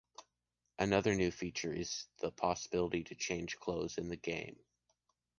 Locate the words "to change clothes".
3.03-3.99